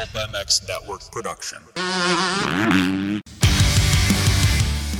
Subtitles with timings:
[0.00, 1.58] Pulp MX Network production.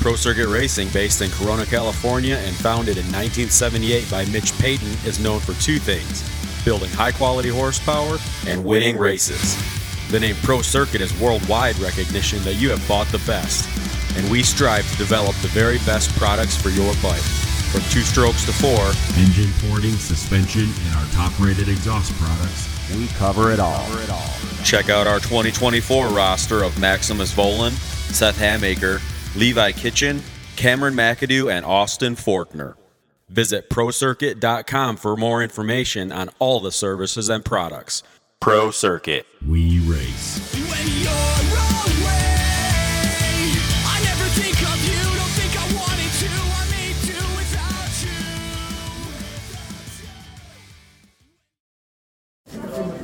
[0.01, 5.19] Pro Circuit Racing, based in Corona, California, and founded in 1978 by Mitch Payton, is
[5.19, 6.29] known for two things
[6.67, 9.57] building high quality horsepower and winning races.
[10.11, 13.67] The name Pro Circuit is worldwide recognition that you have bought the best,
[14.19, 17.25] and we strive to develop the very best products for your bike.
[17.73, 22.70] From two strokes to four, engine porting, suspension, and our top rated exhaust products.
[22.97, 23.87] We cover it all.
[24.65, 27.73] check out our 2024 roster of Maximus Vohland,
[28.13, 29.01] Seth Hamaker,
[29.37, 30.23] Levi Kitchen,
[30.57, 32.75] Cameron McAdoo, and Austin Forkner.
[33.29, 38.03] Visit ProCircuit.com for more information on all the services and products.
[38.41, 39.27] Pro Circuit.
[39.47, 41.40] We race.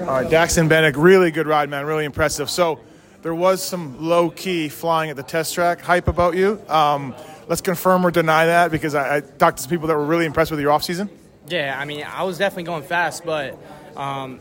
[0.07, 1.85] All right, Daxton Bennick, really good ride, man.
[1.85, 2.49] Really impressive.
[2.49, 2.79] So
[3.23, 6.63] there was some low key flying at the test track hype about you.
[6.69, 7.13] Um,
[7.49, 10.25] let's confirm or deny that because I, I talked to some people that were really
[10.25, 11.11] impressed with your off season.
[11.49, 13.59] Yeah, I mean, I was definitely going fast, but
[13.97, 14.39] um,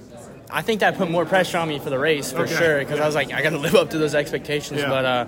[0.51, 2.97] I think that put more pressure on me for the race for Okay, sure because
[2.99, 3.03] yeah.
[3.03, 4.81] I was like, I got to live up to those expectations.
[4.81, 4.89] Yeah.
[4.89, 5.25] But uh,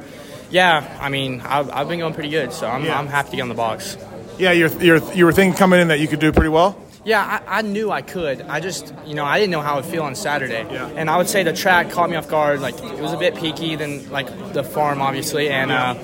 [0.52, 3.00] yeah, I mean, I've, I've been going pretty good, so I'm, Yeah.
[3.00, 3.98] I'm happy to get on the box.
[4.38, 6.80] Yeah, you're, you're, you were thinking coming in that you could do pretty well.
[7.08, 8.41] Yeah, I, I knew I could.
[8.41, 10.67] I just, you know, I didn't know how I would feel on Saturday.
[10.69, 10.88] Yeah.
[10.88, 12.59] And I would say the track caught me off guard.
[12.59, 15.49] Like, it was a bit peaky than, like, the farm, obviously.
[15.49, 15.95] And, uh,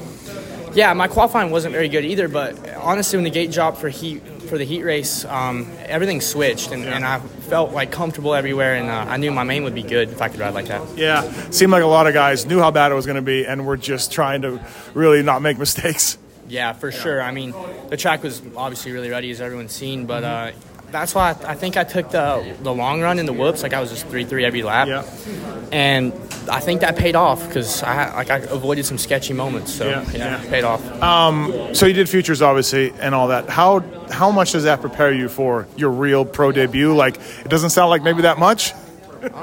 [0.74, 2.30] yeah, my qualifying wasn't very good either.
[2.30, 6.72] But honestly, when the gate dropped for heat for the heat race, um, everything switched,
[6.72, 8.76] and, and I felt like comfortable everywhere.
[8.76, 10.98] And uh, I knew my main would be good if I could ride like that.
[10.98, 13.46] Yeah, seemed like a lot of guys knew how bad it was going to be
[13.46, 16.18] and were just trying to really not make mistakes.
[16.48, 17.22] Yeah, for sure.
[17.22, 17.54] I mean,
[17.90, 20.52] the track was obviously really ready, as everyone's seen, but uh,
[20.94, 23.62] that's why I, I think I took the the long run in the whoops.
[23.64, 25.04] Like I was just three three every lap, Yeah.
[25.72, 26.14] and
[26.50, 29.74] I think that paid off because I like I avoided some sketchy moments.
[29.74, 30.42] So Yeah, yeah, yeah.
[30.44, 30.82] it paid off.
[31.76, 33.50] So you did futures, obviously, and all that.
[33.50, 36.94] How how much does that prepare you for your real pro debut?
[36.96, 38.74] Like, it doesn't sound like maybe that much.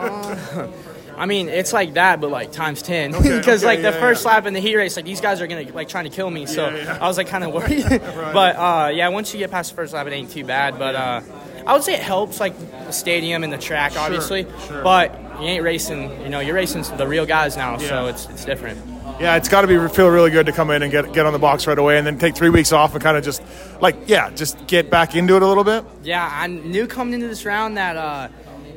[1.21, 3.13] I mean, it's like that, but like times ten.
[3.13, 4.31] Because okay, like the yeah, first yeah.
[4.33, 6.47] lap in the heat race, like these guys are gonna like trying to kill me.
[6.47, 6.97] So Yeah.
[6.99, 7.85] I was like kind of worried.
[8.33, 10.79] But uh, yeah, once you get past the first lap, it ain't too bad.
[10.79, 11.21] But uh,
[11.67, 14.47] I would say it helps like the stadium and the track, obviously.
[14.67, 14.83] sure.
[14.83, 16.11] But you ain't racing.
[16.23, 18.79] You know, you're racing the real guys now, so it's it's different.
[19.19, 21.33] Yeah, it's got to be feel really good to come in and get get on
[21.33, 23.43] the box right away, and then take three weeks off and kind of just
[23.81, 25.85] like yeah, just get back into it a little bit.
[26.03, 28.29] Yeah, I knew coming into this round that uh,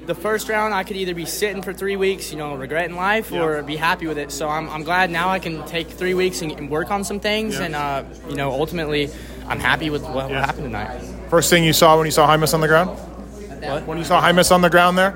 [0.06, 3.32] the first round I could either be sitting for three weeks, you know, regretting life,
[3.32, 4.32] or be happy with it.
[4.32, 7.20] So I'm, I'm glad now I can take three weeks and, and work on some
[7.20, 7.64] things, Yeah.
[7.66, 9.10] and uh, you know, ultimately,
[9.48, 10.40] I'm happy with what, Yeah.
[10.40, 11.00] what happened tonight.
[11.30, 12.90] First thing you saw when you saw Hymas on the ground?
[12.90, 13.88] What?
[13.88, 15.12] When you saw Hymas on the ground there?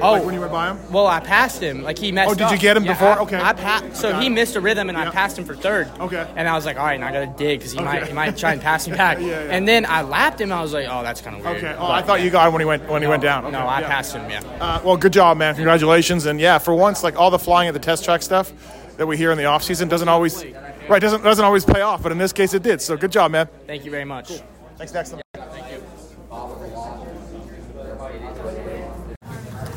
[0.00, 0.78] Oh, Like when you went by him?
[0.92, 1.82] well, I passed him.
[1.82, 3.08] Like he messed Oh, did you get him Yeah, before?
[3.08, 3.40] I- Okay.
[3.40, 4.30] I pa- So Got he it.
[4.30, 5.08] missed a rhythm, and Yeah.
[5.08, 5.88] I passed him for third.
[6.00, 6.26] Okay.
[6.36, 8.12] And I was like, all right, now I got to dig because he might he
[8.12, 9.18] might try and pass me back.
[9.20, 9.50] Yeah, yeah.
[9.50, 10.52] And then I lapped him.
[10.52, 11.58] I was like, oh, that's kind of weird.
[11.58, 11.74] Okay.
[11.78, 13.44] Oh, But- I thought you got him when he went when he went down.
[13.44, 14.28] Okay, No, I passed him.
[14.30, 14.40] Yeah.
[14.60, 15.54] Uh, well, good job, man.
[15.54, 16.26] Congratulations.
[16.26, 18.52] And yeah, for once, like all the flying at the test track stuff
[18.96, 20.44] that we hear in the off season doesn't always
[20.88, 22.80] right doesn't doesn't always pay off, but in this case it did.
[22.82, 23.48] So good job, man.
[23.66, 24.30] Thank you very much.
[24.78, 25.23] Thanks, Dexter.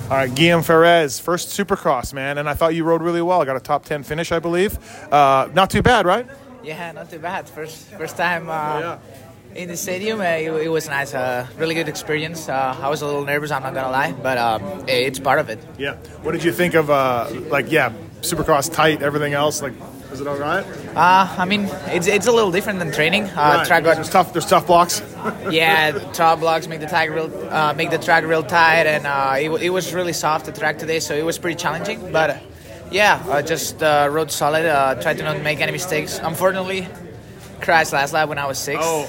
[0.10, 3.42] All right, Guillaume Ferez, first Supercross, man, and I thought you rode really well.
[3.42, 4.80] I Got a top ten finish, I believe.
[5.12, 6.26] Uh, not too bad, right?
[6.64, 7.50] Yeah, not too bad.
[7.50, 8.98] First first time uh, Yeah.
[9.56, 10.22] in the stadium.
[10.22, 11.14] Uh, it, it was nice.
[11.14, 12.48] Uh, really good experience.
[12.48, 13.52] Uh, I was a little nervous.
[13.52, 15.60] I'm not gonna lie, but um, it's part of it.
[15.78, 15.96] Yeah.
[16.24, 17.92] What did you think of, uh, like, yeah,
[18.22, 19.62] Supercross tight, everything else?
[19.62, 19.74] Like,
[20.10, 20.66] was it all right?
[20.96, 23.24] Uh, I mean, it's it's a little different than training.
[23.26, 23.68] Uh, Right.
[23.68, 24.32] Track There's tough.
[24.34, 25.02] There's tough blocks.
[25.52, 29.36] yeah, tough blocks make the track real uh, make the track real tight, and uh,
[29.40, 32.12] it, it was really soft the track today, so it was pretty challenging.
[32.12, 32.38] But uh,
[32.92, 34.66] yeah, I just uh, rode solid.
[34.66, 36.20] Uh, tried to not make any mistakes.
[36.24, 36.88] Unfortunately,
[37.62, 39.08] crashed last lap when I was sixth, Oh.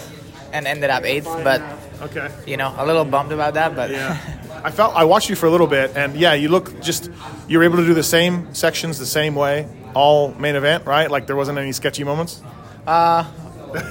[0.53, 1.27] and ended up eighth.
[1.45, 1.63] But
[2.03, 2.29] Okay.
[2.47, 3.75] you know, a little bummed about that.
[3.77, 4.17] But Yeah.
[4.69, 7.11] I felt I watched you for a little bit, and yeah, you look just
[7.49, 11.11] you were able to do the same sections the same way all main event, right?
[11.11, 12.43] Like there wasn't any sketchy moments.
[12.87, 13.25] Uh,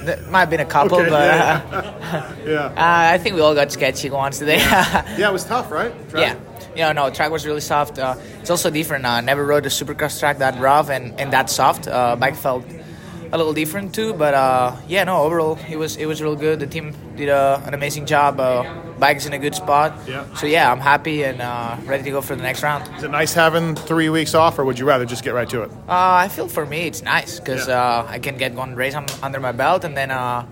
[0.04, 2.68] there might have been a couple, Okay, but yeah, uh, Yeah.
[2.76, 4.58] Uh, I think we all got sketchy once today.
[4.58, 5.18] yeah.
[5.18, 5.92] Yeah, it was tough, right?
[6.10, 6.38] Track?
[6.76, 7.98] You know, no, track was really soft.
[7.98, 9.04] Uh, it's also different.
[9.04, 11.88] Uh, never rode a supercross track that rough and, and that soft.
[11.88, 12.64] Uh, bike felt
[13.32, 16.60] a little different too, but uh, yeah, no, overall it was it was real good.
[16.60, 18.38] The team did uh, an amazing job.
[18.98, 19.92] Bike's in a good spot.
[20.06, 20.24] Yeah.
[20.34, 22.88] So yeah, I'm happy and uh, ready to go for the next round.
[22.96, 25.62] Is it nice having three weeks off, or would you rather just get right to
[25.62, 25.70] it?
[25.88, 27.80] Uh, I feel for me it's nice because Yeah.
[27.80, 30.44] uh, I can get one race under my belt and then uh,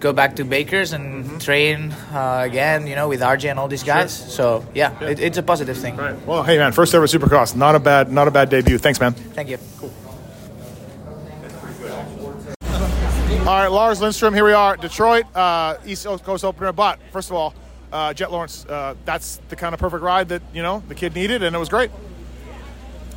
[0.00, 2.86] go back to Baker's and train uh, again.
[2.86, 4.12] You know, with RJ and all these guys.
[4.12, 5.96] So yeah, It, it's a positive thing.
[5.96, 6.14] Right.
[6.26, 8.78] Well, hey man, first ever Supercross, not a bad, not a bad debut.
[8.78, 9.12] Thanks, man.
[9.14, 9.58] Thank you.
[9.78, 9.92] Cool.
[13.46, 16.70] All right, Lars Lindstrom, here we are, Detroit, uh, East Coast opener.
[16.70, 17.54] But first of all,
[17.92, 21.14] uh, Jett Lawrence, uh, that's the kind of perfect ride that you know the kid
[21.14, 21.90] needed, and it was great.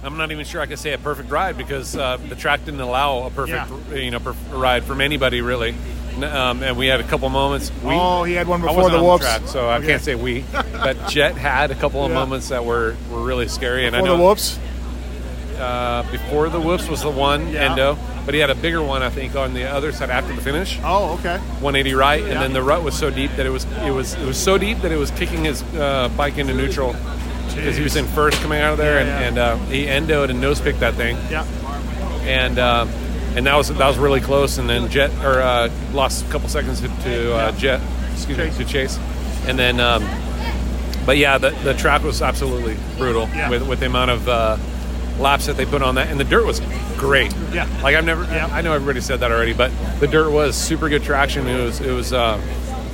[0.04, 2.80] I'm not even sure I could say a perfect ride because uh, the track didn't
[2.82, 4.18] allow a perfect, you know,
[4.50, 5.76] ride from anybody really.
[6.24, 7.72] Um, and we had a couple moments.
[7.84, 9.24] We, Oh, he had one before the whoops.
[9.24, 9.88] track, so I Okay.
[9.88, 10.44] can't say we.
[10.52, 12.18] But Jett had a couple of Yeah.
[12.18, 13.86] moments that were, were really scary.
[13.88, 14.60] And I know the whoops.
[15.58, 17.72] Uh, before the whoops was the one Yeah.
[17.72, 20.42] endo, but he had a bigger one I think on the other side after the
[20.42, 20.80] finish.
[20.84, 21.38] Oh, okay.
[21.38, 22.40] 180 right, and Yeah.
[22.42, 24.80] then the rut was so deep that it was it was it was so deep
[24.82, 26.94] that it was kicking his uh, bike into neutral
[27.56, 29.54] because he was in first coming out of there, Yeah, and, yeah.
[29.54, 31.46] and uh, he endoed and nose picked that thing, Yeah.
[32.24, 32.86] and uh,
[33.36, 36.48] and that was that was really close, and then Jett or uh, lost a couple
[36.50, 37.82] seconds to, to uh, Jett,
[38.14, 38.58] excuse Chase.
[38.58, 39.00] me, to Chase,
[39.48, 39.80] and then.
[39.80, 40.04] Um,
[41.04, 44.56] but yeah, the, the track was absolutely brutal with, with the amount of uh,
[45.22, 46.60] laps that they put on that, and the dirt was
[46.98, 47.34] great.
[47.54, 47.68] Yeah.
[47.84, 48.24] like I've never.
[48.24, 48.48] Yeah.
[48.52, 51.48] I know everybody said that already, but the dirt was super good traction.
[51.48, 52.38] It was it was uh,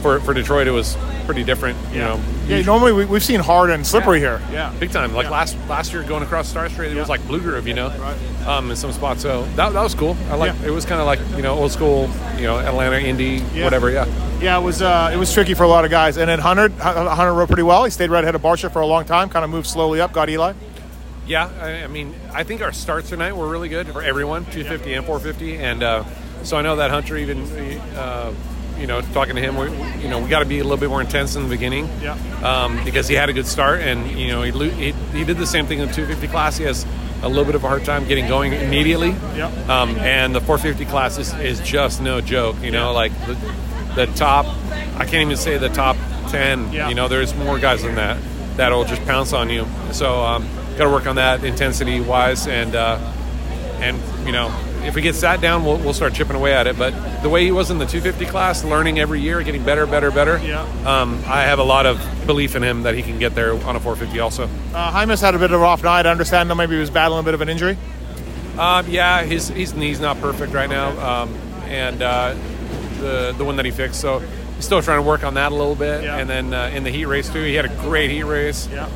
[0.01, 0.67] for for Detroit.
[0.67, 1.77] It was pretty different.
[1.91, 2.61] You know, Yeah.
[2.61, 4.41] Normally we, we've seen hard and slippery here.
[4.49, 4.73] Yeah.
[4.79, 5.13] big time.
[5.13, 5.31] Like Yeah.
[5.31, 7.67] last last year going across Star Street, it was like Blue Groove.
[7.67, 8.47] You know, Right.
[8.47, 9.23] um, in some spots.
[9.23, 10.15] So that, that was cool.
[10.31, 10.53] I like.
[10.61, 10.67] Yeah.
[10.67, 12.09] It was kind of like you know old school.
[12.37, 13.63] You know, Atlanta Indy, Yeah.
[13.65, 13.89] whatever.
[13.91, 14.05] Yeah.
[14.39, 16.17] Yeah, it was uh, it was tricky for a lot of guys.
[16.17, 17.83] And then Hunter, Hunter rode pretty well.
[17.85, 19.29] He stayed right ahead of Barcia for a long time.
[19.29, 20.13] Kind of moved slowly up.
[20.13, 20.53] Got Eli.
[21.27, 24.93] Yeah, I, I mean, I think our starts tonight were really good for everyone, 250
[24.93, 26.03] and 450, and uh,
[26.43, 27.41] so I know that Hunter even,
[27.95, 28.33] uh,
[28.79, 29.65] you know, talking to him, we,
[30.01, 32.13] you know, we got to be a little bit more intense in the beginning, Yeah.
[32.43, 35.45] um, because he had a good start, and you know, he, he he did the
[35.47, 36.57] same thing in the 250 class.
[36.57, 36.85] He has
[37.23, 39.47] a little bit of a hard time getting going immediately, Yeah.
[39.67, 42.55] um, and the 450 class is, is just no joke.
[42.61, 43.33] You know, like the,
[43.95, 44.45] the top,
[44.95, 45.97] I can't even say the top
[46.29, 46.71] 10.
[46.71, 46.87] Yeah.
[46.87, 48.17] You know, there's more guys than that
[48.55, 49.65] that'll just pounce on you.
[49.91, 50.47] So um,
[50.77, 52.97] got to work on that intensity wise, and uh,
[53.79, 54.53] and you know
[54.87, 56.77] if we get sat down, we'll, we'll start chipping away at it.
[56.77, 60.11] But the way he was in the 250 class, learning every year, getting better, better,
[60.11, 60.37] better.
[60.37, 60.61] Yeah.
[60.85, 63.75] Um, I have a lot of belief in him that he can get there on
[63.75, 64.43] a 450 also.
[64.45, 66.05] Uh, Hymas had a bit of a rough night.
[66.05, 67.77] I understand though maybe he was battling a bit of an injury.
[68.57, 71.35] Um, yeah, his his knee's not perfect right now, um,
[71.65, 72.35] and uh,
[72.99, 74.01] the the one that he fixed.
[74.01, 76.03] So he's still trying to work on that a little bit.
[76.03, 76.17] Yeah.
[76.17, 78.67] And then uh, in the heat race too, he had a great heat race.
[78.71, 78.89] Yeah.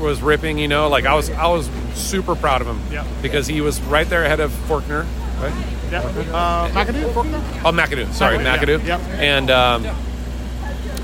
[0.00, 2.80] Was ripping, you know, like I was I was super proud of him.
[2.90, 3.06] Yeah.
[3.22, 5.06] Because he was right there ahead of Forkner.
[5.40, 5.52] Right?
[5.90, 6.00] Yeah.
[6.00, 7.12] Uh, McAdoo.
[7.12, 7.42] Forkner?
[7.64, 8.12] Oh, McAdoo.
[8.12, 8.98] Sorry, McAdoo, yeah.
[9.18, 9.86] And um,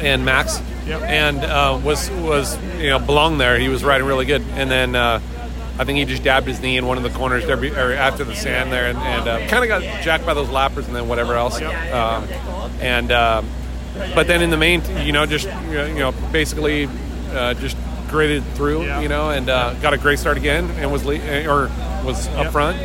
[0.00, 0.60] and Max.
[0.86, 1.02] Yep.
[1.02, 3.58] And uh, was was you know belonged there.
[3.58, 4.42] He was riding really good.
[4.54, 5.20] And then uh,
[5.78, 8.24] I think he just dabbed his knee in one of the corners there, or after
[8.24, 11.08] the sand there, and, and uh, kind of got jacked by those lappers and then
[11.08, 11.60] whatever else.
[11.60, 12.28] Um,
[12.80, 13.48] and um,
[14.14, 16.88] but then in the main, you know, just you know, you know basically
[17.30, 17.76] uh, just
[18.12, 19.00] graded through, Yeah.
[19.00, 21.16] you know, and uh, got a great start again, and was le-
[21.48, 21.70] or
[22.04, 22.52] was up Yep.
[22.52, 22.76] front.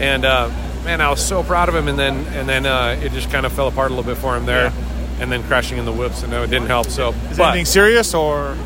[0.00, 0.48] And uh,
[0.84, 1.86] man, I was so proud of him.
[1.86, 4.36] And then and then uh, it just kind of fell apart a little bit for
[4.36, 4.72] him there,
[5.20, 6.86] and then crashing in the whoops, and no, it didn't help.
[6.88, 8.56] So, Is but anything serious or?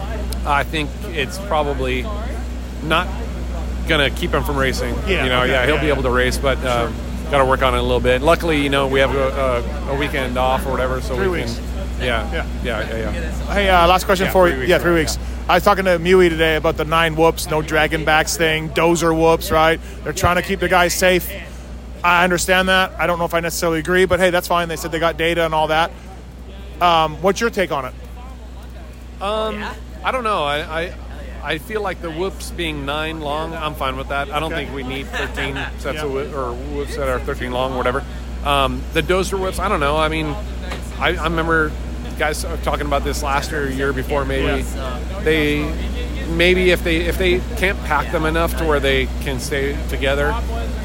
[0.46, 2.06] I think it's probably
[2.84, 3.08] not
[3.88, 4.94] gonna keep him from racing.
[5.06, 5.92] Yeah, you know, okay, yeah, he'll yeah, be yeah.
[5.94, 6.94] able to race, but um,
[7.30, 8.20] got to work on it a little bit.
[8.22, 9.28] Luckily, you know, we have a,
[9.88, 11.54] a, a weekend off or whatever, so Three we weeks.
[11.56, 11.64] can.
[12.00, 12.46] Yeah, Yeah.
[12.62, 13.12] yeah, yeah, yeah.
[13.12, 13.52] yeah.
[13.54, 14.56] Hey, uh, last question Yeah, for you.
[14.62, 15.16] Yeah, three weeks.
[15.46, 19.14] I was talking to Muye today about the nine whoops, no dragon backs thing, dozer
[19.14, 19.78] whoops, right?
[20.02, 21.30] They're trying to keep the guys safe.
[22.02, 22.92] I understand that.
[22.98, 24.68] I don't know if I necessarily agree, but hey, that's fine.
[24.68, 25.90] They said they got data and all that.
[26.80, 27.94] Um, what's your take on it?
[29.20, 30.44] I don't know.
[30.44, 30.94] I, I
[31.42, 34.30] I feel like the whoops being nine long, I'm fine with that.
[34.30, 34.64] I don't Okay.
[34.64, 36.04] think we need 13 sets Yeah.
[36.04, 38.02] of whoop, or whoops that are 13 long whatever.
[38.44, 39.96] Um, the dozer whoops, I don't know.
[39.96, 40.26] I mean,
[40.98, 41.70] I, I remember
[42.18, 44.62] guys are talking about this last year, year before maybe.
[45.22, 45.62] They
[46.30, 50.28] maybe if they if they can't pack them enough to where they can stay together,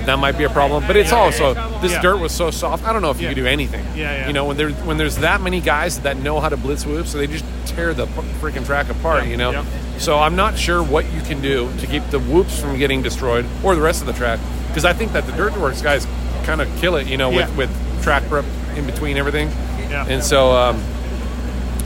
[0.06, 0.84] that might be a problem.
[0.88, 2.02] But it's also this Yeah.
[2.02, 2.86] dirt was so soft.
[2.88, 3.34] I don't know if you Yeah.
[3.34, 3.86] could do anything.
[3.96, 4.28] Yeah, yeah.
[4.28, 7.12] You know when there's when there's that many guys that know how to blitz whoops,
[7.12, 8.08] so they just tear the
[8.42, 9.24] freaking track apart.
[9.26, 9.66] Yeah, You know.
[9.98, 13.46] So I'm not sure what you can do to keep the whoops from getting destroyed
[13.64, 16.08] or the rest of the track because I think that the dirt works guys
[16.46, 17.08] kind of kill it.
[17.08, 17.70] You know with with
[18.04, 18.46] track prep
[18.78, 19.52] in between everything.
[19.90, 20.06] Yeah.
[20.08, 20.52] And so.
[20.56, 20.82] Um,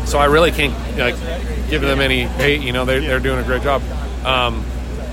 [0.05, 1.15] so I really can't like
[1.69, 2.61] give them any hate.
[2.61, 3.81] You know, they're, they're doing a great job.
[4.25, 4.63] Um,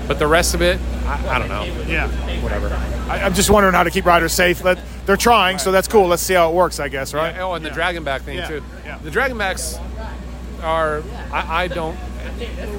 [0.07, 1.63] but the rest of it, I, I don't know.
[1.87, 2.07] Yeah.
[2.41, 2.67] Whatever.
[3.09, 4.63] I, I'm just wondering how to keep riders safe.
[4.63, 6.07] Let, they're trying, so that's cool.
[6.07, 7.37] Let's see how it works, I guess, right?
[7.39, 8.63] Oh, and the dragon back thing Yeah, too.
[8.85, 8.97] yeah.
[8.99, 9.79] The dragonbacks
[10.63, 11.03] are.
[11.31, 11.97] I, I don't.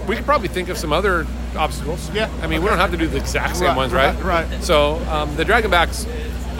[0.08, 1.26] We could probably think of some other
[1.56, 2.10] obstacles.
[2.14, 4.14] Yeah, I mean, we don't have to do the exact same Right, ones, right?
[4.22, 4.64] right, right.
[4.64, 6.06] So um, the dragonbacks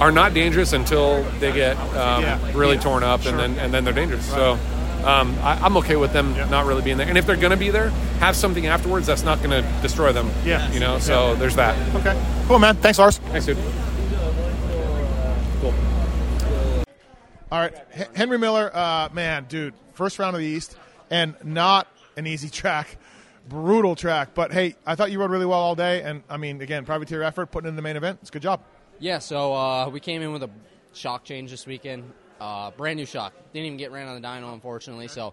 [0.00, 2.50] are not dangerous until they get um, Yeah.
[2.54, 2.82] really Yeah.
[2.82, 4.26] torn up, and then and then they're dangerous.
[4.28, 4.58] So.
[5.04, 7.56] Um, I, I'm okay with them not really being there, and if they're going to
[7.56, 7.90] be there,
[8.20, 10.30] have something afterwards that's not going to destroy them.
[10.44, 10.70] Yeah.
[10.72, 10.98] you know.
[10.98, 11.76] So there's that.
[11.96, 12.20] Okay.
[12.46, 12.76] Cool, man.
[12.76, 13.18] Thanks, Lars.
[13.18, 13.58] Thanks, dude.
[15.60, 15.74] Cool.
[17.50, 20.76] All right, H- Henry Miller, uh, man, dude, first round of the East,
[21.10, 22.96] and not an easy track,
[23.48, 24.30] brutal track.
[24.34, 27.22] But hey, I thought you rode really well all day, and I mean, again, privateer
[27.22, 28.18] effort, putting in the main event.
[28.22, 28.62] It's a good job.
[28.98, 30.50] Yeah, so uh, we came in with a
[30.94, 32.10] shock change this weekend.
[32.42, 33.32] Uh, brand new shock.
[33.52, 35.06] Didn't even get ran on the dyno, unfortunately.
[35.06, 35.32] So,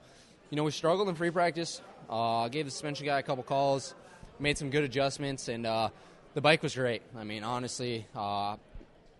[0.52, 1.82] you know, we struggled in free practice.
[2.08, 3.96] Uh, gave the suspension guy a couple calls,
[4.40, 5.90] made some good adjustments, and uh,
[6.36, 7.02] the bike was great.
[7.18, 8.58] I mean, honestly, uh,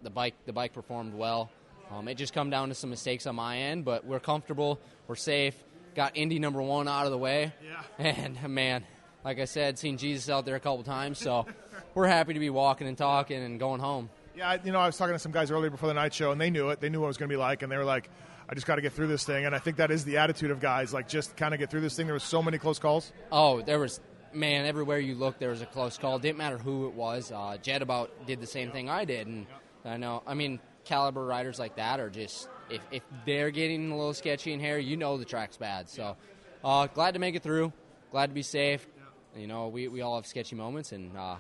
[0.04, 1.50] the bike the bike performed well.
[1.90, 5.16] Um, it just come down to some mistakes on my end, but we're comfortable, we're
[5.16, 5.56] safe.
[5.96, 7.82] Got Indy number one out of the way, Yeah.
[8.14, 8.84] and man,
[9.26, 11.48] like I said, seen Jesus out there a couple times, so
[11.96, 14.12] we're happy to be walking and talking and going home.
[14.40, 16.40] Yeah, you know, I was talking to some guys earlier before the night show, and
[16.40, 16.80] they knew it.
[16.80, 18.10] They knew what it was going to be like, and they were like,
[18.48, 20.50] "I just got to get through this thing." And I think that is the attitude
[20.50, 22.08] of guys, like just kind of get through this thing.
[22.08, 23.12] There was so many close calls.
[23.34, 24.00] Oh, there was
[24.32, 25.42] man everywhere you looked.
[25.42, 26.20] There was a close call.
[26.20, 27.34] Didn't matter who it was.
[27.34, 29.46] Uh, Jett about did the same thing I did, and
[29.84, 30.24] I know.
[30.26, 34.54] I mean, caliber riders like that are just if, if they're getting a little sketchy
[34.54, 35.90] in here, you know the track's bad.
[35.90, 36.16] So
[36.64, 37.74] uh, glad to make it through.
[38.10, 38.88] Glad to be safe.
[39.36, 41.36] You know, we, we all have sketchy moments, and uh,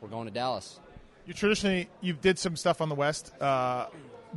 [0.00, 0.80] we're going to Dallas.
[1.28, 3.88] You traditionally you did some stuff on the West uh,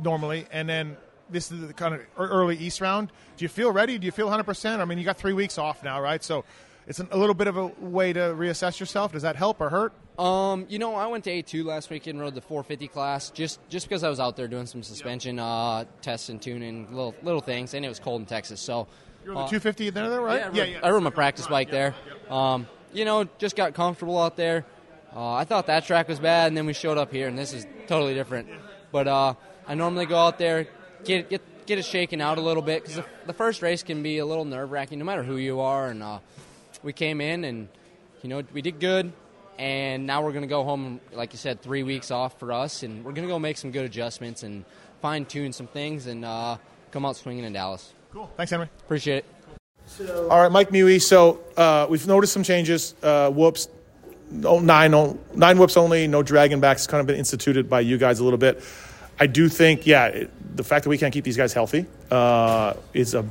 [0.02, 0.98] normally, and then
[1.30, 3.10] this is the kind of early East round.
[3.38, 3.96] Do you feel ready?
[3.96, 4.44] Do you feel 100?
[4.44, 6.22] percent I mean, you got three weeks off now, right?
[6.22, 6.44] So
[6.86, 9.12] it's an, a little bit of a way to reassess yourself.
[9.12, 9.94] Does that help or hurt?
[10.18, 13.58] Um, you know, I went to A2 last weekend, and rode the 450 class, just
[13.70, 17.40] just because I was out there doing some suspension uh, tests and tuning, little little
[17.40, 18.86] things, and it was cold in Texas, so.
[19.24, 20.52] You're on the uh, 250 there, there, right?
[20.52, 21.94] Yeah, I rode, I rode my practice bike there.
[22.28, 24.66] Um, you know, just got comfortable out there.
[25.14, 27.52] Uh, I thought that track was bad, and then we showed up here, and this
[27.52, 28.48] is totally different.
[28.90, 29.34] But uh,
[29.66, 30.66] I normally go out there,
[31.04, 34.02] get get get it shaken out a little bit because the, the first race can
[34.02, 35.88] be a little nerve wracking, no matter who you are.
[35.88, 36.18] And uh,
[36.82, 37.68] we came in, and
[38.22, 39.12] you know, we did good.
[39.58, 42.82] And now we're going to go home, like you said, three weeks off for us,
[42.82, 44.64] and we're going to go make some good adjustments and
[45.02, 46.56] fine tune some things, and uh,
[46.90, 47.92] come out swinging in Dallas.
[48.12, 48.30] Cool.
[48.36, 48.68] Thanks, Henry.
[48.80, 49.24] Appreciate
[49.98, 50.10] it.
[50.30, 51.00] All right, Mike Muye.
[51.00, 52.94] So uh, we've noticed some changes.
[53.02, 53.68] Uh, whoops,
[54.32, 56.08] no, nine, no, nine whoops only.
[56.08, 56.86] No dragon backs.
[56.86, 58.62] Kind of been instituted by you guys a little bit.
[59.20, 62.74] I do think, yeah, it, the fact that we can't keep these guys healthy uh,
[62.94, 63.24] is a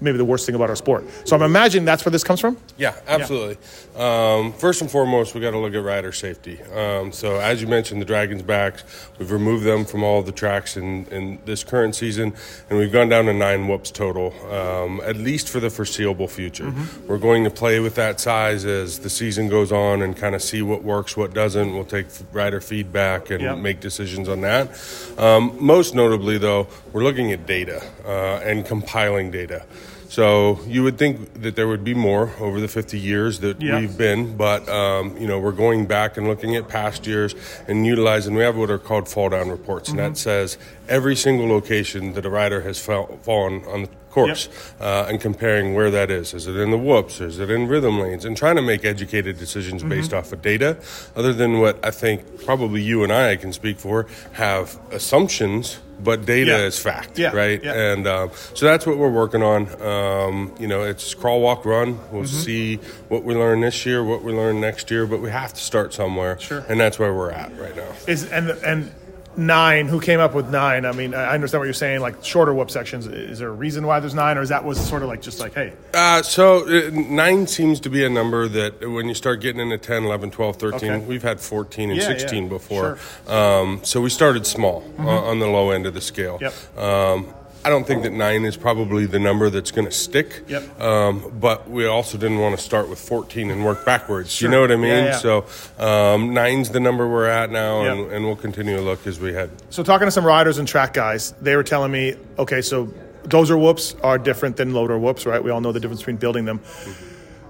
[0.00, 1.04] maybe the worst thing about our sport.
[1.24, 2.56] So I'm imagining that's where this comes from.
[2.76, 3.58] Yeah, absolutely.
[3.96, 6.60] Um, first and foremost, we got to look at rider safety.
[6.74, 8.84] Um, so, as you mentioned, the Dragons' backs,
[9.18, 12.34] we've removed them from all the tracks in, in this current season,
[12.70, 16.72] and we've gone down to nine whoops total, um, at least for the foreseeable future.
[17.06, 20.42] We're going to play with that size as the season goes on and kind of
[20.42, 21.74] see what works, what doesn't.
[21.74, 23.54] We'll take rider feedback and Yeah.
[23.54, 24.70] make decisions on that.
[25.18, 29.64] Um, most notably, though, we're looking at data uh, and compiling data.
[30.10, 33.78] So you would think that there would be more over the 50 years that Yeah.
[33.78, 37.36] we've been, but um, you know we're going back and looking at past years
[37.68, 38.34] and utilizing.
[38.34, 42.26] We have what are called fall down reports, and that says every single location that
[42.26, 44.48] a rider has fall, fallen on the course,
[44.80, 46.34] uh, and comparing where that is.
[46.34, 47.20] Is it in the whoops?
[47.20, 48.24] Is it in rhythm lanes?
[48.24, 50.76] And trying to make educated decisions based off of data,
[51.14, 55.78] other than what I think probably you and I can speak for have assumptions.
[56.02, 56.58] But data Yeah.
[56.66, 57.62] is fact, Yeah, right?
[57.62, 57.92] yeah.
[57.92, 59.68] And um, so that's what we're working on.
[59.82, 61.98] Um, you know, it's crawl, walk, run.
[62.10, 62.36] We'll Mm-hmm.
[62.40, 62.76] see
[63.08, 65.92] what we learn this year, what we learn next year, but we have to start
[65.92, 66.38] somewhere.
[66.38, 66.64] Sure.
[66.68, 67.92] And that's where we're at right now.
[68.06, 68.92] Is and and
[69.36, 69.86] nine?
[69.88, 70.84] Who came up with nine?
[70.84, 72.00] I mean, I understand what you're saying.
[72.00, 73.06] Like shorter whoop sections.
[73.06, 75.40] Is there a reason why there's nine, or is that was sort of like just
[75.40, 79.40] like, hey, Uh, so uh, nine seems to be a number that when you start
[79.40, 81.04] getting into 10, 11, 12, 13, Okay.
[81.06, 82.98] we've had 14 and Yeah, 16 yeah, before.
[83.26, 86.38] Um, so we started small uh, on the low end of the scale.
[86.40, 86.78] Yep.
[86.78, 90.44] Um, I don't think that nine is probably the number that's going to stick.
[90.48, 90.80] Yep.
[90.80, 94.32] Um, but we also didn't want to start with 14 and work backwards.
[94.32, 94.48] Sure.
[94.48, 94.86] You know what I mean?
[95.04, 95.16] Yeah, yeah.
[95.18, 95.44] So
[95.78, 98.12] um, nine's the number we're at now, and, Yep.
[98.12, 99.50] and we'll continue to look as we head.
[99.68, 102.86] So talking to some riders and track guys, they were telling me, okay, so
[103.24, 105.44] dozer whoops are different than loader whoops, right?
[105.44, 106.60] We all know the difference between building them.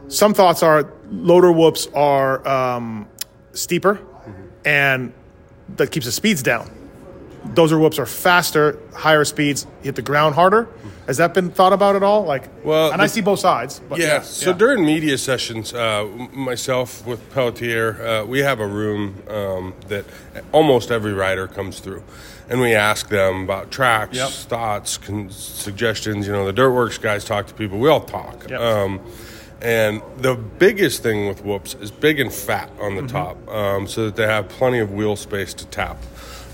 [0.08, 3.06] Some thoughts are loader whoops are um,
[3.52, 4.00] steeper,
[4.64, 5.12] and
[5.76, 6.68] that keeps the speeds down.
[7.48, 10.68] Dozer whoops are faster, higher speeds, hit the ground harder.
[11.06, 12.24] Has that been thought about at all?
[12.24, 13.80] Like, Well, and I see both sides.
[13.88, 14.56] But yeah, yeah, So yeah.
[14.56, 20.04] during media sessions, uh, myself with Pelletier, uh, we have a room um, that
[20.52, 22.04] almost every rider comes through,
[22.48, 24.28] and we ask them about tracks, Yep.
[24.30, 26.26] thoughts, con- suggestions.
[26.26, 27.78] You know, the Dirtworks guys talk to people.
[27.78, 28.48] We all talk.
[28.48, 28.60] Yep.
[28.60, 29.00] Um,
[29.62, 33.06] and the biggest thing with whoops is big and fat on Mm-hmm.
[33.06, 35.96] the top, um, so that they have plenty of wheel space to tap.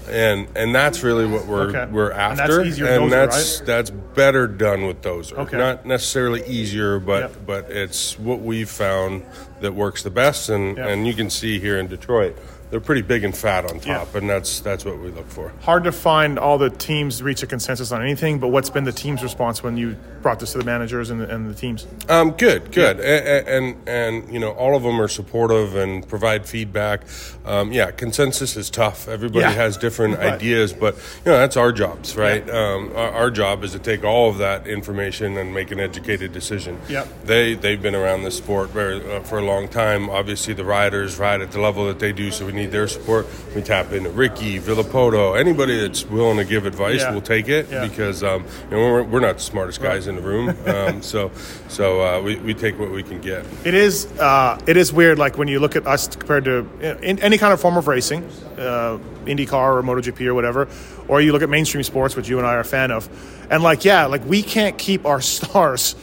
[0.09, 1.87] And and that's really what we're Okay.
[1.91, 3.67] we're And that's after, and dozer, that's right?
[3.67, 5.39] that's better done with dozer.
[5.39, 5.57] Okay.
[5.57, 7.33] Not necessarily easier, but Yep.
[7.47, 9.23] but it's what we've found
[9.61, 10.89] that works the best, and Yep.
[10.89, 12.37] and you can see here in Detroit,
[12.71, 13.99] they're pretty big and fat on Yeah.
[13.99, 15.53] top, and that's that's what we look for.
[15.63, 18.93] Hard to find all the teams reach a consensus on anything, but what's been the
[18.93, 21.87] team's response when you brought this to the managers and the, and the teams?
[22.09, 26.47] Um, good, good, and, and and you know all of them are supportive and provide
[26.47, 27.03] feedback.
[27.45, 29.09] Um, yeah, consensus is tough.
[29.09, 29.53] Everybody Yeah.
[29.53, 30.33] has different Right.
[30.35, 32.49] ideas, but you know that's our jobs, right?
[32.51, 36.33] Um, our, our job is to take all of that information and make an educated
[36.33, 36.79] decision.
[36.89, 37.07] Yep.
[37.27, 40.11] They they've been around this sport very, uh, for a long time.
[40.11, 43.27] Obviously, the riders ride at the level that they do, so we need their support.
[43.55, 47.13] We tap into Ricky, Villopoto, anybody that's willing to give advice, Yeah.
[47.13, 47.87] we'll take it Yeah.
[47.87, 50.57] because um, you know we're, we're not the smartest guys in the room.
[50.67, 51.31] Um, so
[51.69, 53.47] so uh, we, we take what we can get.
[53.65, 56.67] It is uh, it is weird, like when you look at us compared to
[57.03, 58.25] in any kind of form of racing,
[58.59, 60.69] uh, IndyCar or MotoGP or whatever,
[61.09, 63.09] or you look at mainstream sports, which you and I are a fan of,
[63.51, 65.95] and like yeah, like we can't keep our stars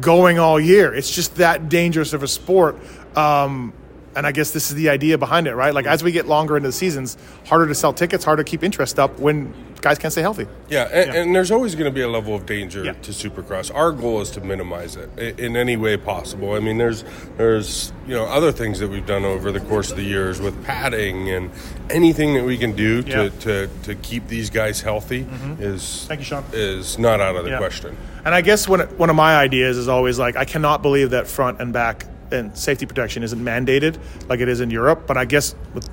[0.00, 0.92] going all year.
[0.94, 2.76] It's just that dangerous of a sport.
[3.16, 3.72] Um,
[4.14, 5.72] and I guess this is the idea behind it, right?
[5.74, 7.16] Like as we get longer into the seasons,
[7.46, 10.46] harder to sell tickets, harder to keep interest up when guys can't stay healthy.
[10.68, 12.92] Yeah, and, and there's always going to be a level of danger Yeah.
[12.92, 13.74] to Supercross.
[13.74, 16.52] Our goal is to minimize it in any way possible.
[16.52, 17.04] I mean, there's
[17.36, 20.62] there's you know other things that we've done over the course of the years with
[20.64, 21.50] padding and
[21.90, 23.24] anything that we can do Yeah.
[23.28, 23.38] Mm-hmm.
[23.40, 25.26] to, to, to keep these guys healthy
[25.58, 26.44] is Thank you, Sean.
[26.52, 27.58] is not out of the Yeah.
[27.58, 27.96] question.
[28.24, 31.26] And I guess one one of my ideas is always like I cannot believe that
[31.26, 33.98] front and back and safety protection isn't mandated
[34.28, 35.06] like it is in Europe.
[35.06, 35.88] But I guess with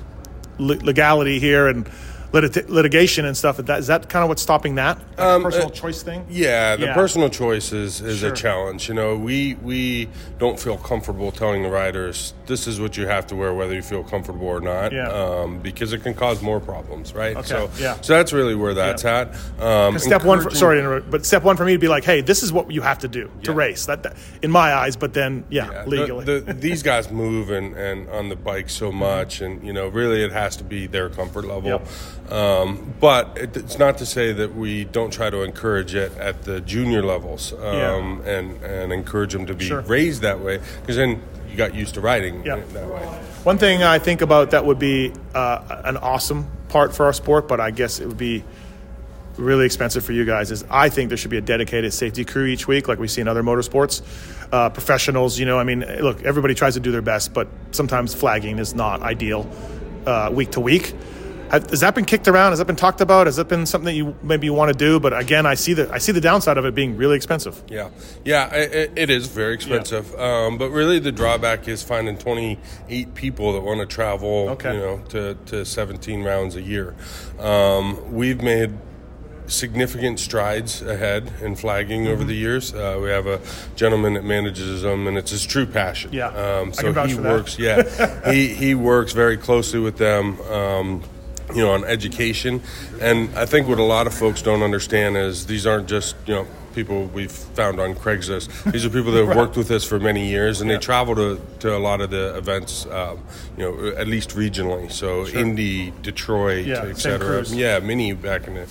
[0.57, 1.89] legality here and
[2.31, 5.67] lit- litigation and stuff, that is that kind of what's stopping that like Um, personal
[5.67, 6.25] uh, choice thing?
[6.29, 6.93] Yeah, the Yeah.
[6.93, 8.29] personal choice is, is Sure.
[8.31, 8.87] a challenge.
[8.87, 13.27] You know, we we don't feel comfortable telling the riders this is what you have
[13.27, 15.07] to wear, whether you feel comfortable or not, Yeah.
[15.11, 17.35] um, because it can cause more problems, right?
[17.37, 17.95] Okay, So, yeah.
[18.01, 19.25] so that's really where that's Yeah.
[19.59, 19.63] at.
[19.63, 22.03] Um, step one, for, sorry to interrupt, but step one for me to be like,
[22.05, 23.85] hey, this is what you have to do to race.
[23.85, 26.25] That, that in my eyes, but then yeah, Yeah, the- legally.
[26.25, 30.23] the- these guys move and, and on the bike so much, and you know, really,
[30.23, 31.81] it has to be their comfort level.
[32.29, 36.43] Um, but it, it's not to say that we don't try to encourage it at
[36.43, 39.81] the junior levels, um, and and encourage them to be Sure.
[39.81, 42.59] raised that way, because then you got used to riding Yeah.
[42.73, 43.01] that way.
[43.43, 47.47] One thing I think about that would be uh, an awesome part for our sport,
[47.47, 48.43] but I guess it would be
[49.37, 50.51] really expensive for you guys.
[50.51, 53.21] Is I think there should be a dedicated safety crew each week, like we see
[53.21, 54.01] in other motorsports.
[54.51, 58.13] Uh, professionals, you know, I mean, look, everybody tries to do their best, but sometimes
[58.13, 59.49] flagging is not ideal
[60.05, 60.93] uh, week to week.
[61.51, 62.51] Has that been kicked around?
[62.51, 63.27] Has that been talked about?
[63.27, 64.99] Has that been something that you maybe you want to do?
[64.99, 67.61] But again, I see the I see the downside of it being really expensive.
[67.69, 67.89] Yeah,
[68.23, 70.13] yeah, it, it is very expensive.
[70.19, 74.73] Um, but really, the drawback is finding 28 people that want to travel, Okay.
[74.73, 76.95] you know, to, to 17 rounds a year.
[77.39, 78.71] Um, we've made
[79.47, 82.27] significant strides ahead in flagging over Mm-hmm.
[82.27, 82.73] the years.
[82.73, 83.41] Uh, we have a
[83.75, 86.11] gentleman that manages them, and it's his true passion.
[86.13, 87.57] Yeah, um, so he works.
[87.57, 90.39] Yeah, he he works very closely with them.
[90.41, 91.01] Um,
[91.53, 92.61] you know, on education,
[93.01, 96.35] and I think what a lot of folks don't understand is these aren't just you
[96.35, 98.71] know people we've found on Craigslist.
[98.71, 101.41] These are people that have worked with us for many years, and they travel to,
[101.59, 103.19] to a lot of the events, um,
[103.57, 104.91] you know, at least regionally.
[104.91, 107.43] So Indy, Detroit, Yeah, cetera.
[107.47, 108.67] Yeah, many back in the.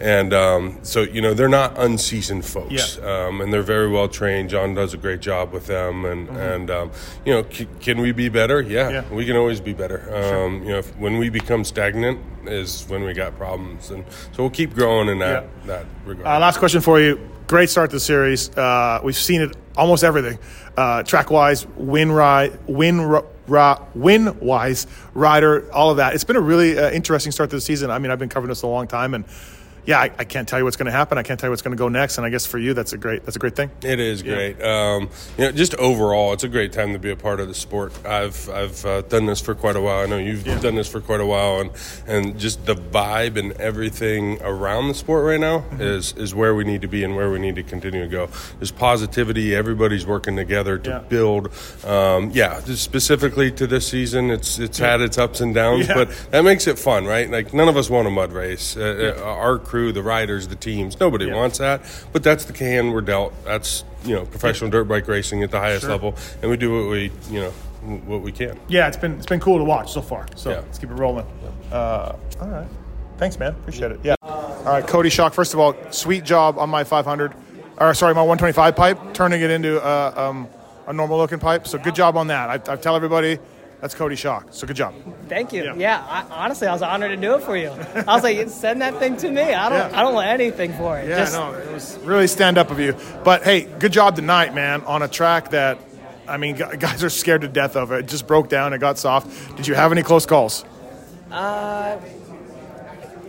[0.00, 3.26] And um, so you know they're not unseasoned folks, Yeah.
[3.26, 4.50] um, and they're very well trained.
[4.50, 6.90] John does a great job with them, and and um,
[7.24, 8.60] you know c- can we be better?
[8.60, 9.10] Yeah, Mm-hmm.
[9.12, 9.16] Yeah.
[9.16, 10.00] we can always be better.
[10.14, 14.42] Um, You know, if, when we become stagnant is when we got problems, and so
[14.42, 15.66] we'll keep growing in that Yeah.
[15.66, 16.26] that regard.
[16.26, 17.18] Uh, last question for you.
[17.46, 18.50] Great start to the series.
[18.56, 20.38] Uh, we've seen it almost everything,
[20.76, 26.14] uh, track wise, win ride, win ro- ra- win wise, rider, all of that.
[26.14, 27.90] It's been a really uh, interesting start to the season.
[27.90, 29.24] I mean, I've been covering this a long time, and
[29.86, 31.18] yeah, I, I can't tell you what's going to happen.
[31.18, 32.16] I can't tell you what's going to go next.
[32.18, 33.70] And I guess for you, that's a great that's a great thing.
[33.82, 34.60] It is great.
[34.62, 37.54] Um, you know, just overall, it's a great time to be a part of the
[37.54, 37.92] sport.
[38.06, 40.02] I've I've uh, done this for quite a while.
[40.02, 40.58] I know you've Yeah.
[40.60, 41.70] done this for quite a while, and
[42.06, 45.82] and just the vibe and everything around the sport right now Mm-hmm.
[45.82, 48.28] is is where we need to be and where we need to continue to go.
[48.58, 49.54] There's positivity.
[49.54, 50.98] Everybody's working together to Yeah.
[51.00, 51.50] build.
[51.84, 55.94] Um, yeah, just specifically to this season, it's it's had its ups and downs, Yeah.
[55.94, 57.30] but that makes it fun, right?
[57.30, 58.76] Like none of us want a mud race.
[58.76, 61.34] Uh, uh, our crew, the riders, the teams, nobody Yeah.
[61.34, 61.80] wants that.
[62.12, 63.32] But that's the can we're dealt.
[63.44, 65.90] That's you know professional dirt bike racing at the highest Sure.
[65.90, 67.50] level, and we do what we you know
[68.06, 68.56] what we can.
[68.68, 70.26] Yeah, it's been it's been cool to watch so far.
[70.36, 70.56] So Yeah.
[70.58, 71.26] let's keep it rolling.
[71.72, 72.66] Uh, all right,
[73.18, 73.50] thanks, man.
[73.50, 73.98] Appreciate it.
[74.04, 74.14] Yeah.
[74.22, 75.32] All right, Cody Schock.
[75.34, 77.32] First of all, sweet job on my 500,
[77.78, 80.46] or sorry, my 125 pipe, turning it into uh, um,
[80.86, 81.66] a normal looking pipe.
[81.66, 82.48] So good job on that.
[82.48, 83.40] I, I tell everybody
[83.80, 84.54] That's Cody Schock.
[84.54, 84.94] So good job.
[85.28, 85.64] Thank you.
[85.64, 85.74] Yeah.
[85.76, 87.68] Yeah, I, honestly, I was honored to do it for you.
[87.70, 89.42] I was like, send that thing to me.
[89.42, 89.98] I don't, Yeah.
[89.98, 91.08] I don't want anything for it.
[91.08, 92.96] Yeah, Just- no, it was really stand up of you.
[93.24, 95.78] But hey, good job tonight, man, on a track that,
[96.26, 97.92] I mean, guys are scared to death of.
[97.92, 98.72] It just broke down.
[98.72, 99.56] It got soft.
[99.56, 100.64] Did you have any close calls?
[101.30, 101.98] Uh,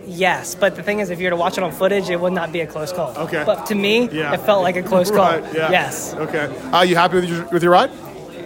[0.06, 2.32] yes, but the thing is, if you were to watch it on footage, it would
[2.32, 3.14] not be a close call.
[3.16, 3.42] Okay.
[3.44, 4.32] But to me, Yeah.
[4.32, 5.32] it felt like a close call.
[5.52, 5.70] Yeah.
[5.70, 6.14] Yes.
[6.14, 6.48] Okay.
[6.72, 7.90] Are you happy with your, with your ride?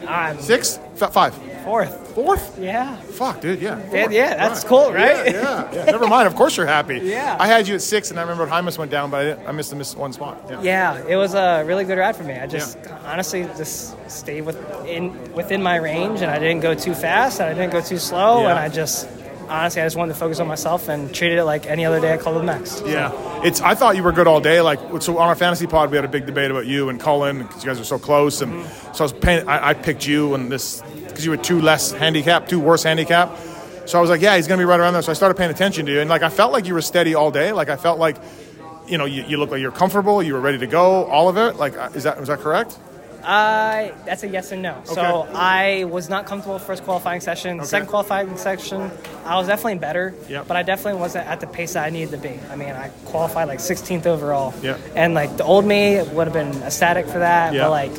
[0.08, 0.80] I'm Six?
[1.00, 1.34] F- five?
[1.70, 2.14] Fourth.
[2.16, 2.58] Fourth?
[2.58, 2.96] Yeah.
[2.96, 3.78] Fuck, dude, yeah.
[3.78, 4.12] Yeah, fourth.
[4.12, 5.26] yeah, that's cool, right?
[5.26, 5.84] Yeah, yeah, yeah.
[5.84, 6.26] Never mind.
[6.26, 6.98] Of course you're happy.
[7.10, 7.36] Yeah.
[7.40, 9.52] I had you at six, and I remember Hymas went down, but I, didn't, I
[9.52, 10.44] missed the miss one spot.
[10.48, 10.62] Yeah.
[10.62, 12.34] Yeah, it was a really good ride for me.
[12.34, 17.40] I just honestly just stayed within within my range, and I didn't go too fast,
[17.40, 19.08] and I didn't go too slow, and I just
[19.48, 22.12] honestly I just wanted to focus on myself and treated it like any other day
[22.12, 22.82] at Club Max.
[22.86, 23.12] Yeah,
[23.44, 23.60] it's.
[23.60, 24.60] I thought you were good all day.
[24.60, 27.38] Like, so on our fantasy pod, we had a big debate about you and Cullin
[27.38, 28.40] because you guys are so close.
[28.40, 28.92] And mm-hmm.
[28.94, 29.48] so I was paying.
[29.48, 30.82] I, I picked you and this
[31.20, 33.36] because you were two less handicap, two worse handicap.
[33.86, 35.02] So I was like, yeah, he's gonna be right around there.
[35.02, 37.14] So I started paying attention to you, and like I felt like you were steady
[37.14, 37.52] all day.
[37.52, 38.16] Like I felt like,
[38.86, 40.22] you know, you, you looked like you're comfortable.
[40.22, 41.04] You were ready to go.
[41.04, 41.56] All of it.
[41.56, 42.78] Like, is that was that correct?
[43.22, 44.80] Uh, that's a yes and no.
[44.84, 47.62] So I was not comfortable first qualifying session.
[47.64, 48.90] Second qualifying session,
[49.26, 50.46] I was definitely better, Yep.
[50.48, 52.40] but I definitely wasn't at the pace that I needed to be.
[52.50, 54.78] I mean, I qualified like 16th overall, Yeah.
[54.96, 57.52] and like the old me would have been ecstatic for that.
[57.52, 57.64] Yeah.
[57.64, 57.92] But like,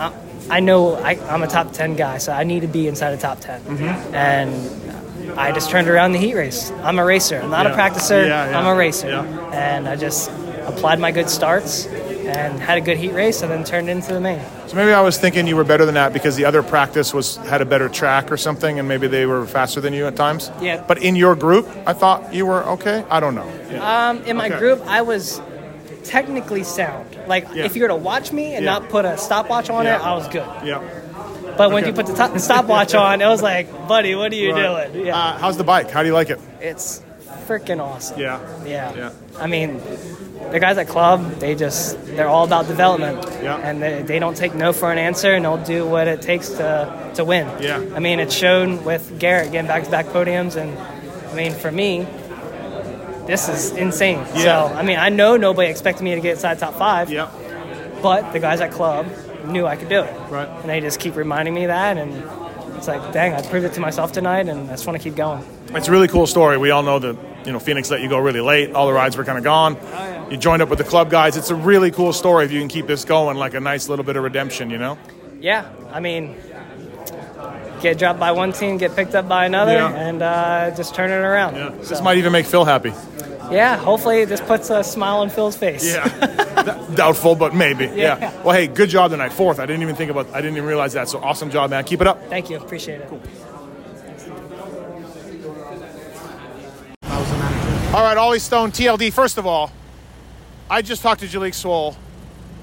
[0.00, 0.12] I,
[0.50, 3.22] I know I, I'm a top 10 guy, so I need to be inside the
[3.22, 3.60] top 10.
[3.62, 4.14] Mm-hmm.
[4.14, 6.70] And I just turned around the heat race.
[6.82, 7.40] I'm a racer.
[7.40, 7.72] I'm not Yeah.
[7.72, 8.26] a practicer.
[8.26, 8.58] Yeah, yeah.
[8.58, 10.30] I'm a racer, and I just
[10.66, 14.20] applied my good starts and had a good heat race, and then turned into the
[14.20, 14.40] main.
[14.68, 17.36] So maybe I was thinking you were better than that because the other practice was
[17.36, 20.50] had a better track or something, and maybe they were faster than you at times.
[20.60, 20.84] Yeah.
[20.86, 23.04] But in your group, I thought you were okay.
[23.10, 23.48] I don't know.
[23.82, 24.58] Um, in my Okay.
[24.58, 25.40] group, I was
[26.04, 27.16] technically sound.
[27.26, 27.64] Like, Yeah.
[27.64, 28.72] if you were to watch me and Yeah.
[28.72, 29.96] not put a stopwatch on Yeah.
[29.96, 30.44] it, I was good.
[30.64, 30.80] yeah.
[31.56, 34.36] But when you put the, top, the stopwatch on, it was like, buddy, what are
[34.36, 34.90] you Right.
[34.92, 35.06] doing?
[35.06, 35.16] Yeah.
[35.18, 35.90] Uh, how's the bike?
[35.90, 36.40] How do you like it?
[36.60, 37.02] it's
[37.48, 38.18] freaking awesome.
[38.20, 38.38] Yeah.
[38.64, 38.92] Yeah.
[38.96, 39.10] Yeah.
[39.38, 39.80] I mean,
[40.52, 43.26] the guys at Club, they just, they're all about development.
[43.42, 43.56] Yeah.
[43.62, 46.48] And they, they don't take no for an answer, and they'll do what it takes
[46.50, 47.48] to, to win.
[47.60, 47.80] Yeah.
[47.94, 50.76] I mean, it's shown with Garrett getting back to back podiums, and
[51.30, 52.06] I mean, for me,
[53.26, 54.18] this is insane.
[54.34, 54.68] Yeah.
[54.68, 57.28] So, I mean, I know nobody expected me to get inside top five, Yeah.
[58.02, 59.06] but the guys at Club
[59.46, 60.14] knew I could do it.
[60.30, 60.48] Right.
[60.48, 62.24] And they just keep reminding me that, and
[62.76, 65.16] it's like, dang, I proved it to myself tonight, and I just want to keep
[65.16, 65.44] going.
[65.74, 66.58] It's a really cool story.
[66.58, 68.72] We all know that you know Phoenix let you go really late.
[68.74, 69.76] All the rides were kind of gone.
[70.30, 71.36] You joined up with the club guys.
[71.36, 74.04] It's a really cool story if you can keep this going, like a nice little
[74.04, 74.68] bit of redemption.
[74.70, 74.98] You know.
[75.40, 76.36] Yeah, I mean,
[77.80, 79.92] get dropped by one team, get picked up by another, Yeah.
[79.92, 81.56] and uh, just turn it around.
[81.56, 81.70] Yeah.
[81.82, 82.92] So, This might even make Phil happy.
[83.52, 85.84] Yeah, hopefully this puts a smile on Phil's face.
[85.86, 86.08] Yeah.
[86.88, 87.84] D- Doubtful, but maybe.
[87.86, 88.18] Yeah.
[88.18, 88.42] Yeah.
[88.42, 89.32] Well, hey, good job tonight.
[89.32, 89.58] Fourth.
[89.58, 90.28] I didn't even think about.
[90.32, 91.08] I didn't even realize that.
[91.08, 91.84] So awesome job, man.
[91.84, 92.22] Keep it up.
[92.28, 93.08] Thank you, appreciate it.
[93.08, 93.20] Cool.
[97.94, 99.12] All right, Ollie Stone, TLD.
[99.12, 99.70] First of all,
[100.70, 101.94] I just talked to Jalek Swoll,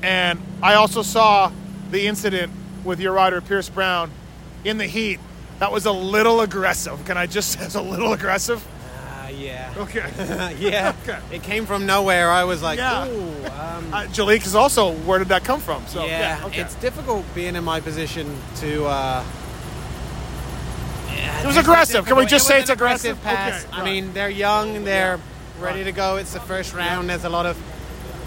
[0.02, 1.52] and I also saw
[1.92, 2.52] the incident
[2.84, 4.10] with your rider Pierce Brown
[4.64, 5.20] in the heat.
[5.60, 7.04] That was a little aggressive.
[7.06, 8.66] Can I just say it's a little aggressive?
[9.30, 9.74] Yeah.
[9.78, 10.56] Okay.
[10.60, 10.94] yeah.
[11.04, 11.20] Okay.
[11.32, 12.30] It came from nowhere.
[12.32, 13.08] I was like, Yeah.
[13.08, 13.46] ooh.
[13.46, 14.94] Um, Uh, Jalek is also.
[15.06, 15.86] Where did that come from?
[15.88, 16.40] So yeah.
[16.40, 16.46] yeah.
[16.48, 16.62] okay.
[16.62, 18.86] It's difficult being in my position to.
[18.86, 19.24] Uh,
[21.42, 22.06] It was aggressive.
[22.06, 23.22] Can we just say it's an aggressive?
[23.24, 23.66] pass.
[23.66, 24.84] Okay, I mean, they're young.
[24.84, 25.20] They're
[25.60, 26.18] ready to go.
[26.18, 27.10] It's the first round.
[27.10, 27.58] There's a lot of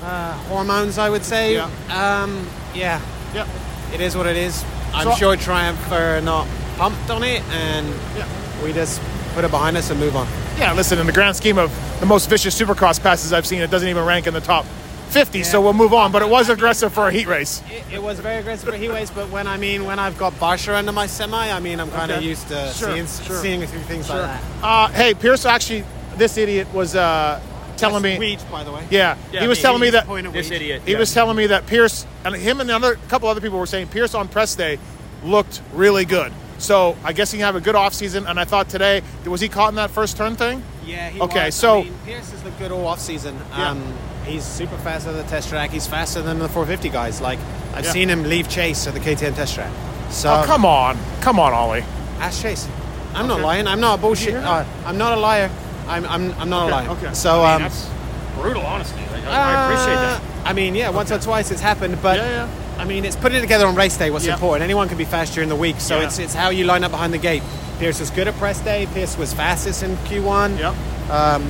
[0.02, 1.54] uh, hormones, I would say.
[1.54, 1.68] Yeah.
[1.90, 3.00] Um, yeah.
[3.34, 3.48] Yep.
[3.94, 4.64] It is what it is.
[4.94, 7.86] I'm So- sure Triumph are not pumped on it, and
[8.16, 8.26] Yeah.
[8.64, 9.00] we just
[9.32, 10.26] put it behind us and move on.
[10.58, 13.70] Yeah, listen, in the grand scheme of the most vicious supercross passes I've seen, it
[13.70, 14.64] doesn't even rank in the top
[15.10, 16.10] 50, so we'll move on.
[16.12, 17.62] But it was aggressive for a heat race.
[17.70, 20.16] It, it was very aggressive for a heat race, but when I mean when I've
[20.18, 22.26] got Barcia under my semi, I mean I'm kind of Okay.
[22.26, 23.36] used to Sure, seeing sure.
[23.42, 24.42] seeing through things like that.
[24.62, 25.84] Uh, hey, Pierce actually,
[26.16, 27.40] this idiot was uh,
[27.76, 28.36] telling That's me.
[28.36, 28.86] Weege, by the way.
[28.90, 30.06] Yeah, he was telling me that.
[30.32, 30.52] This Weege.
[30.56, 30.82] idiot.
[30.86, 33.66] He was telling me that Pierce and him and the other couple other people were
[33.66, 34.78] saying Pierce on press day
[35.24, 36.32] looked really good.
[36.62, 38.24] So I guess he can have a good off season.
[38.26, 40.62] And I thought today, was he caught in that first turn thing?
[40.86, 41.10] Yeah.
[41.10, 41.54] He Okay, was.
[41.56, 43.36] so- I mean, Pierce has looked good all off season.
[43.58, 43.70] Yeah.
[43.70, 43.82] Um,
[44.24, 45.70] he's super fast at the test track.
[45.70, 47.20] He's faster than the 450 guys.
[47.20, 47.40] Like
[47.74, 47.90] I've Yeah.
[47.90, 49.70] seen him leave Chase at the KTM test track.
[50.10, 51.84] So oh, come on, come on, Ollie.
[52.20, 52.68] ask Chase.
[53.14, 53.66] I'm not lying.
[53.66, 54.34] I'm not a bullshit.
[54.36, 55.50] Uh, I'm not a liar.
[55.88, 56.88] I'm I'm, I'm not Okay, a liar.
[56.90, 57.14] okay.
[57.14, 57.88] So I um, mean, that's
[58.36, 59.02] brutal, honestly.
[59.12, 60.20] Like, I, I appreciate that.
[60.20, 62.48] Uh, I mean, yeah, once or twice it's happened, but Yeah, yeah.
[62.82, 64.10] I mean, it's putting it together on race day.
[64.10, 64.34] What's Yeah.
[64.34, 64.64] important?
[64.64, 66.06] Anyone can be fast during the week, so Yeah.
[66.06, 67.42] it's it's how you line up behind the gate.
[67.78, 68.88] Pierce was good at press day.
[68.92, 70.58] Pierce was fastest in Q1.
[70.58, 70.74] Yep.
[71.10, 71.44] Um,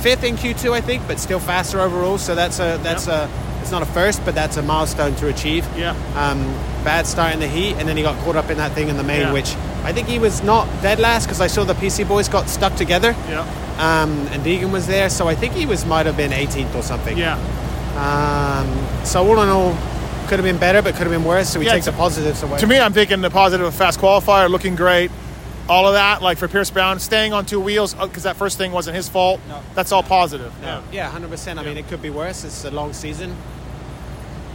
[0.00, 2.18] fifth in Q2, I think, but still faster overall.
[2.18, 3.28] So that's a that's a
[3.62, 5.64] It's not a first, but that's a milestone to achieve.
[5.76, 5.92] Yeah.
[6.16, 8.88] Um, bad start in the heat, and then he got caught up in that thing
[8.88, 9.32] in the main, Yeah.
[9.32, 12.48] which I think he was not dead last because I saw the PC boys got
[12.48, 13.16] stuck together.
[13.28, 13.40] Yeah.
[13.80, 16.82] Um, and Deegan was there, so I think he was might have been 18th or
[16.82, 17.18] something.
[17.18, 17.38] Yeah.
[17.98, 18.68] Um,
[19.04, 19.74] so all in all,
[20.26, 21.50] could have been better, but could have been worse.
[21.50, 22.58] So we Yeah, take the positives away.
[22.58, 25.10] To me, I'm thinking the positive of fast qualifier, looking great,
[25.68, 26.22] all of that.
[26.22, 29.08] Like for Pierce Brown, staying on two wheels uh, because that first thing wasn't his
[29.08, 29.40] fault.
[29.48, 29.60] No.
[29.74, 30.52] That's all positive.
[30.62, 31.58] Yeah, yeah, hundred percent.
[31.58, 32.44] I mean, it could be worse.
[32.44, 33.34] It's a long season.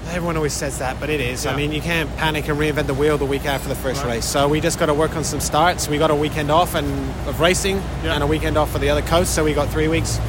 [0.10, 1.46] Everyone always says that, but it is.
[1.46, 4.26] I mean, you can't panic and reinvent the wheel the week after the first race.
[4.26, 5.88] So we just got to work on some starts.
[5.88, 6.88] We got a weekend off and
[7.30, 9.36] of racing, and a weekend off for the other coast.
[9.36, 10.20] So we got three weeks.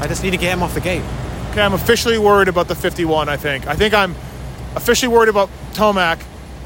[0.00, 1.04] I just need to get him off the gate.
[1.50, 3.28] Okay, I'm officially worried about the 51.
[3.28, 3.66] I think.
[3.66, 4.14] I think I'm
[4.76, 6.22] officially worried about Tomac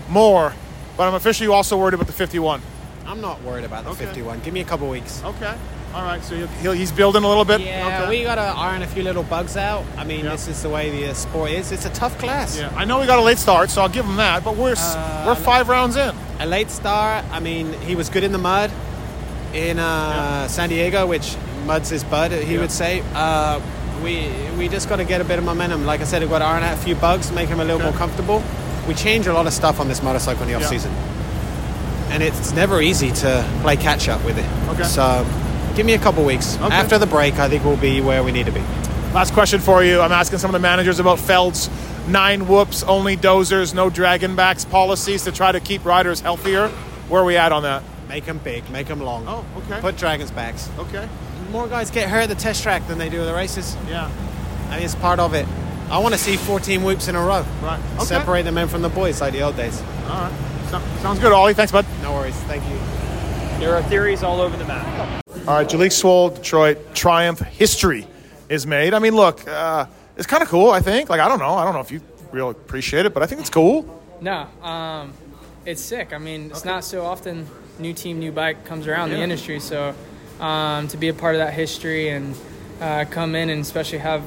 [0.09, 0.53] more,
[0.97, 2.61] but I'm officially also worried about the 51.
[3.07, 4.07] I'm not worried about the Okay.
[4.07, 4.40] 51.
[4.40, 5.23] Give me a couple weeks.
[5.25, 5.55] Okay.
[5.95, 6.23] All right.
[6.25, 7.61] So he'll, he'll, he's building a little bit.
[7.61, 8.09] Yeah, Okay.
[8.19, 9.85] we got to iron a few little bugs out.
[9.97, 10.33] I mean, Yeah.
[10.33, 11.71] this is the way the sport is.
[11.71, 12.59] It's a tough class.
[12.59, 14.43] Yeah, I know we got a late start, so I'll give him that.
[14.43, 16.14] But we're Uh, we're five rounds in.
[16.40, 17.25] a late start.
[17.31, 18.71] I mean, he was good in the mud
[19.53, 21.37] in uh, San Diego, which
[21.67, 22.61] mud's his bud, he Yeah.
[22.61, 23.03] would say.
[23.14, 23.61] Uh,
[24.05, 25.85] we we just got to get a bit of momentum.
[25.87, 27.81] Like I said, we've got to iron out a few bugs, make him a little
[27.81, 27.90] Okay.
[27.90, 28.43] more comfortable.
[28.87, 30.69] We change a lot of stuff on this motorcycle in the off Yeah.
[30.69, 30.93] season,
[32.11, 34.47] and it's never easy to play catch up with it.
[34.71, 34.85] Okay.
[34.85, 35.27] So.
[35.75, 36.57] Give me a couple weeks.
[36.62, 36.73] Okay.
[36.73, 38.62] After the break, I think we'll be where we need to be.
[39.12, 40.01] Last question for you.
[40.01, 41.69] I'm asking some of the managers about Feld's
[42.07, 46.69] nine whoops, only dozers, no dragon backs policies to try to keep riders healthier.
[47.09, 47.83] Where are we at on that?
[48.09, 49.25] Make them big, make them long.
[49.27, 49.81] Oh, okay.
[49.81, 50.69] Put dragons backs.
[50.79, 51.09] Okay.
[51.55, 53.77] More guys get hurt at the test track than they do at the races.
[53.88, 54.11] Yeah.
[54.71, 55.47] I mean, it's part of it.
[55.88, 57.47] I want to see 14 whoops in a row.
[57.62, 57.79] Right.
[57.95, 58.05] Okay.
[58.07, 59.81] Separate the men from the boys like the old days.
[60.09, 60.33] All right.
[60.71, 61.55] So- sounds good, Ollie.
[61.55, 61.87] Thanks, bud.
[62.03, 62.35] No worries.
[62.49, 62.77] Thank you.
[63.61, 65.23] There are theories all over the map.
[65.47, 68.09] All right, Jalek Swoll, Detroit, Triumph history
[68.49, 68.93] is made.
[68.93, 69.87] I mean, look, uh,
[70.17, 71.09] it's kind of cool, I think.
[71.09, 71.55] Like, I don't know.
[71.55, 72.01] I don't know if you
[72.33, 74.03] really appreciate it, but I think it's cool.
[74.21, 75.12] No, um,
[75.64, 76.12] it's sick.
[76.12, 77.47] I mean, it's not so often
[77.79, 79.19] new team, new bike comes around Yeah.
[79.19, 79.61] the industry.
[79.61, 79.95] So
[80.40, 82.35] um, to be a part of that history and
[82.81, 84.23] uh, come in and especially have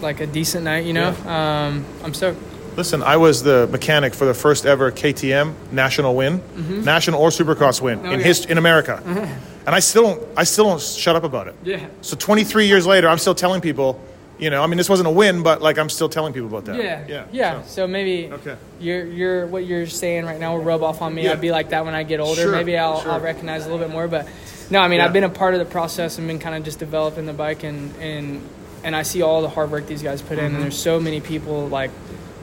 [0.00, 2.40] like a decent night, you know, um, I'm stoked.
[2.76, 6.42] Listen, I was the mechanic for the first ever KTM national win,
[6.84, 8.22] national or supercross win in Okay.
[8.22, 9.02] hist- in America,
[9.66, 11.54] and I still don't I still don't shut up about it.
[11.64, 11.86] Yeah.
[12.00, 14.00] So 23 years later, I'm still telling people,
[14.38, 16.64] you know, I mean, this wasn't a win, but like I'm still telling people about
[16.64, 16.76] that.
[16.82, 17.62] Yeah, yeah, yeah.
[17.62, 18.56] So, So, maybe Okay.
[18.80, 21.24] you're, you're what you're saying right now will rub off on me.
[21.24, 21.32] Yeah.
[21.32, 22.40] I'll be like that when I get older.
[22.40, 23.12] Sure, maybe I'll, sure.
[23.12, 24.08] I'll recognize a little bit more.
[24.08, 24.26] But
[24.72, 25.04] no, I mean Yeah.
[25.06, 27.62] I've been a part of the process and been kind of just developing the bike
[27.62, 28.40] and and
[28.84, 30.44] and I see all the hard work these guys put in.
[30.46, 30.54] Mm-hmm.
[30.56, 31.90] And there's so many people like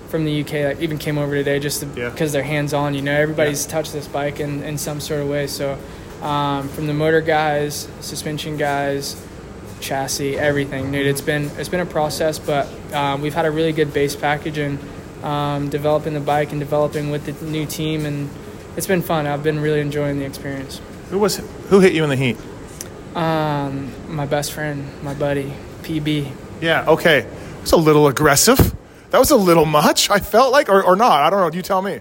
[0.07, 2.09] from the UK that even came over today just Yeah.
[2.09, 2.93] because they're hands on.
[2.93, 5.47] You know, everybody's touched this bike in, in some sort of way.
[5.47, 5.77] So
[6.21, 9.15] um, from the motor guys, suspension guys,
[9.81, 11.07] chassis, everything, dude.
[11.07, 14.57] It's been it's been a process, but um, we've had a really good base package
[14.57, 14.79] and
[15.23, 18.29] um, developing the bike and developing with the new team, and
[18.77, 19.27] it's been fun.
[19.27, 20.79] I've been really enjoying the experience.
[21.09, 21.37] Who was
[21.69, 22.37] who hit you in the heat?
[23.15, 26.31] Um, my best friend, my buddy, PB.
[26.61, 26.85] Yeah.
[26.87, 27.25] Okay.
[27.61, 28.75] It's a little aggressive.
[29.09, 30.09] That was a little much.
[30.09, 31.23] I felt like, or, or not.
[31.23, 31.49] I don't know.
[31.49, 31.99] Do you tell me.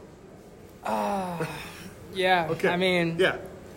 [2.14, 2.68] Yeah, Okay.
[2.68, 3.37] I mean, Yeah.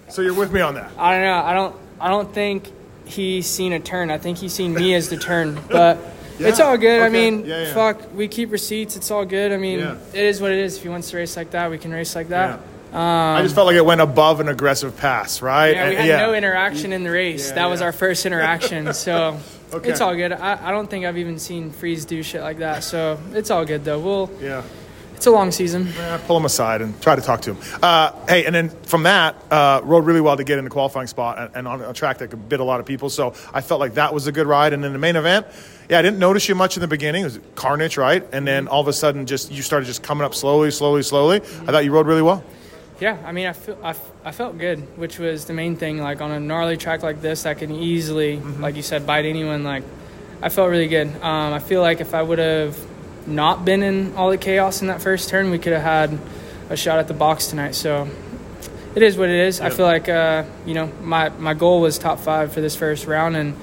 [0.10, 0.92] So you're with me on that.
[0.98, 1.44] I don't know.
[1.44, 1.76] I don't.
[2.00, 2.70] I don't think
[3.06, 4.10] he's seen a turn.
[4.10, 5.60] I think he's seen me as the turn.
[5.70, 6.00] But
[6.40, 7.02] it's all good.
[7.04, 7.74] I mean, Yeah, yeah.
[7.74, 8.14] fuck.
[8.16, 8.96] We keep receipts.
[8.98, 9.52] It's all good.
[9.54, 9.96] I mean, Yeah.
[10.14, 10.76] it is what it is.
[10.78, 12.60] If he wants to race like that, we can race like that.
[12.94, 15.74] I just felt like it went above an aggressive pass, right?
[15.76, 17.50] Yeah, we And- had no interaction in the race.
[17.50, 18.94] Yeah, that was our first interaction.
[19.02, 19.38] So
[19.74, 19.90] Okay.
[19.90, 20.34] it's all good.
[20.34, 22.84] I, I don't think I've even seen Freeze do shit like that.
[22.84, 24.00] So it's all good though.
[24.00, 24.30] We'll.
[24.42, 24.64] Yeah.
[25.16, 25.88] It's a long season.
[25.96, 27.58] Yeah, pull him aside and try to talk to him.
[27.82, 31.06] Uh, hey, and then from that, uh, rode really well to get in the qualifying
[31.08, 33.08] spot and, and on a track that could bid a lot of people.
[33.10, 34.74] So I felt like that was a good ride.
[34.74, 35.46] And then the main event,
[35.90, 37.22] yeah, I didn't notice you much in the beginning.
[37.22, 38.28] It was carnage, right?
[38.34, 41.38] And then all of a sudden, just you started just coming up slowly, slowly, slowly.
[41.38, 42.44] I thought you rode really well.
[43.02, 45.98] Yeah, I mean, I feel I, f- I felt good, which was the main thing.
[45.98, 48.62] Like on a gnarly track like this, that can easily, Mm-hmm.
[48.62, 49.64] like you said, bite anyone.
[49.64, 49.84] Like
[50.42, 51.08] I felt really good.
[51.22, 52.78] Um, I feel like if I would have
[53.28, 56.20] not been in all the chaos in that first turn, we could have had
[56.70, 57.74] a shot at the box tonight.
[57.76, 58.08] So
[58.96, 59.62] it is what it is.
[59.62, 63.08] I feel like uh, you know my my goal was top five for this first
[63.08, 63.56] round, and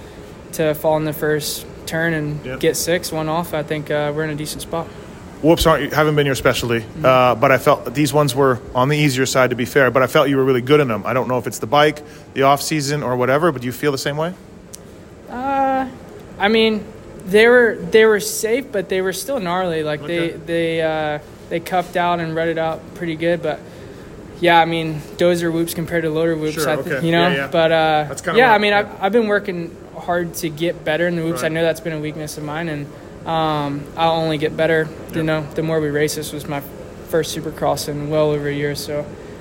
[0.54, 2.60] to fall in the first turn and Yep.
[2.60, 3.54] get six, one off.
[3.54, 4.88] I think uh, we're in a decent spot.
[5.42, 8.96] Whoops aren't haven't been your specialty, uh, but I felt these ones were on the
[8.98, 9.90] easier side to be fair.
[9.90, 11.04] But I felt you were really good in them.
[11.06, 12.02] I don't know if it's the bike,
[12.34, 13.52] the off season, or whatever.
[13.52, 14.34] But do you feel the same way?
[15.30, 15.88] Uh,
[16.38, 16.84] I mean,
[17.26, 19.82] they were they were safe, but they were still gnarly.
[19.84, 20.30] Like Okay.
[20.30, 21.18] they they uh,
[21.50, 23.60] they cupped out and rutted out pretty good, but.
[24.40, 27.04] Yeah, I mean, dozer whoops compared to loader whoops, Sure, I think, okay.
[27.06, 27.26] you know.
[27.26, 27.46] Yeah, yeah.
[27.48, 28.78] But uh, That's yeah, I mean, yeah.
[28.78, 31.42] I've, I've been working hard to get better in the whoops.
[31.42, 32.86] I know that's been a weakness of mine, and
[33.28, 34.88] um, I'll only get better.
[35.14, 36.60] You know, the more we race, this was my
[37.08, 39.00] first Supercross in well over a year, so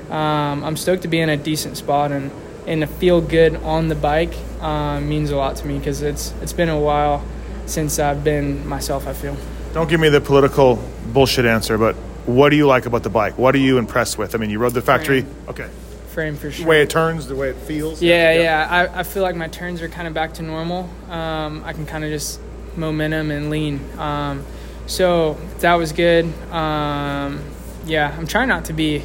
[0.09, 2.31] um, I'm stoked to be in a decent spot and
[2.65, 6.33] and to feel good on the bike um, means a lot to me because it's
[6.41, 7.23] it's been a while
[7.65, 9.07] since I've been myself.
[9.07, 9.37] I feel.
[9.73, 10.75] Don't give me the political
[11.13, 11.95] bullshit answer, but
[12.25, 13.37] what do you like about the bike?
[13.37, 14.35] What are you impressed with?
[14.35, 15.25] I mean, you rode the factory.
[15.47, 15.69] Okay.
[16.09, 16.67] Frame for The sure.
[16.67, 18.01] way it turns, the way it feels.
[18.01, 18.67] Yeah, yeah.
[18.69, 20.89] I, I feel like my turns are kind of back to normal.
[21.09, 22.39] Um, I can kind of just
[22.77, 23.79] momentum and lean.
[23.97, 24.45] Um,
[24.85, 26.25] so that was good.
[26.51, 27.39] Um,
[27.85, 29.03] yeah, I'm trying not to be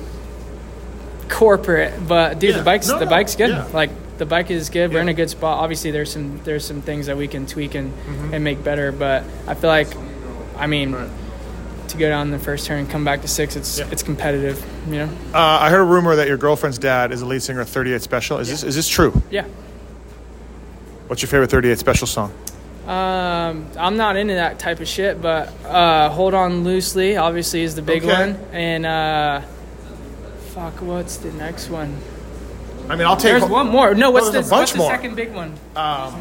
[1.28, 2.58] corporate, but dude, Yeah.
[2.58, 3.10] the bike's No, the no.
[3.10, 3.50] bike's good.
[3.50, 3.66] Yeah.
[3.72, 4.92] Like the bike is good.
[4.92, 5.58] We're in a good spot.
[5.60, 8.34] Obviously, there's some there's some things that we can tweak and, Mm-hmm.
[8.34, 9.88] and make better, but I feel like,
[10.56, 10.96] I mean.
[11.88, 14.94] To go down the first turn and come back to six, it's it's competitive, you
[14.94, 15.10] know.
[15.34, 18.00] Uh, I heard a rumor that your girlfriend's dad is a lead singer of 38
[18.00, 18.38] Special.
[18.38, 19.20] Is this is this true?
[19.30, 19.44] Yeah.
[21.08, 22.32] What's your favorite 38 Special song?
[22.86, 27.74] Um, I'm not into that type of shit, but uh, "Hold On Loosely" obviously is
[27.76, 28.12] the big Okay.
[28.32, 29.40] one, and uh,
[30.54, 31.96] fuck, what's the next one?
[32.88, 33.38] I mean, I'll take.
[33.38, 33.94] There's one more.
[33.94, 35.50] No, what's, there's the, what's the second big one?
[35.76, 36.20] Um,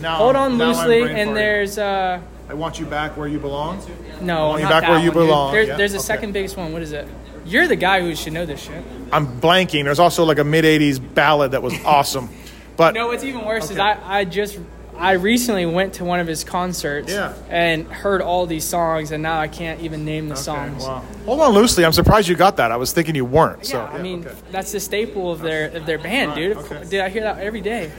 [0.00, 3.82] now, Hold On Loosely, and there's uh, I want you back where you belong.
[4.20, 5.26] no, I want you not back that where you one, dude.
[5.28, 5.52] belong.
[5.52, 6.04] There's, Yeah, there's a okay.
[6.04, 6.72] second biggest one.
[6.74, 7.08] What is it?
[7.46, 8.84] You're the guy who should know this shit.
[9.10, 9.84] I'm blanking.
[9.84, 12.28] There's also like a mid '80s ballad that was awesome,
[12.76, 14.58] but No, what's even worse is I, I just
[14.96, 17.34] I recently went to one of his concerts Yeah.
[17.50, 20.84] and heard all these songs, and now I can't even name the songs.
[20.84, 21.02] wow.
[21.26, 21.84] hold on loosely.
[21.84, 22.70] I'm surprised you got that.
[22.70, 23.66] I was thinking you weren't.
[23.66, 26.56] So Yeah, I mean that's the staple of their of their band, dude.
[26.56, 27.90] Of course- Dude, I hear that every day.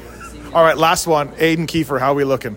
[0.54, 1.32] all right, last one.
[1.38, 2.56] Aden Keefer, how are we looking?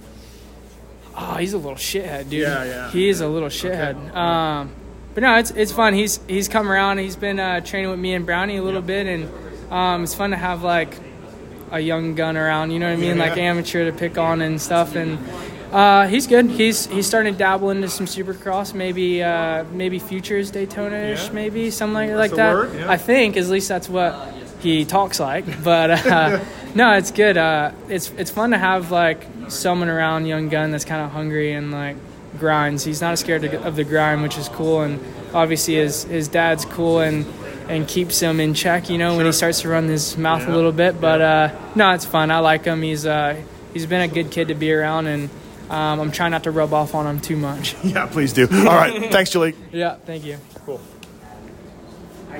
[1.16, 2.42] Oh, he's a little shithead, dude.
[2.42, 2.90] Yeah, yeah.
[2.90, 4.14] He is a little shithead.
[4.14, 4.70] Um,
[5.14, 5.94] but no, it's it's fun.
[5.94, 6.98] He's he's come around.
[6.98, 9.28] He's been uh, training with me and Brownie a little bit, and
[9.72, 10.94] um, it's fun to have like
[11.70, 12.70] a young gun around.
[12.70, 13.16] You know what I mean?
[13.16, 13.24] Yeah.
[13.28, 14.94] Like amateur to pick on and stuff.
[14.96, 15.18] And
[15.72, 16.46] uh, he's good.
[16.50, 21.32] He's he's starting to dabble into some Supercross, maybe uh, maybe futures Daytona-ish, Yeah.
[21.32, 22.54] maybe something like, like that.
[22.54, 22.90] word, yeah.
[22.90, 24.14] I think at least that's what
[24.60, 25.44] he talks like.
[25.62, 26.40] But uh,
[26.74, 27.36] no, it's good.
[27.36, 31.52] Uh, it's it's fun to have like someone around young gun that's kind of hungry
[31.52, 31.96] and like
[32.38, 32.84] grinds.
[32.84, 34.82] He's not scared of the grind, which is cool.
[34.82, 35.00] And
[35.34, 37.26] obviously his his dad's cool and
[37.68, 38.90] and keeps him in check.
[38.90, 41.00] You know when he starts to run his mouth a little bit.
[41.00, 42.30] But uh, no, it's fun.
[42.30, 42.82] I like him.
[42.82, 43.40] He's uh,
[43.72, 45.30] he's been a good kid to be around and.
[45.70, 47.76] Um, I'm trying not to rub off on him too much.
[47.84, 48.48] Yeah, please do.
[48.50, 49.54] All right, thanks, Julie.
[49.70, 50.38] Yeah, thank you.
[50.64, 50.80] Cool.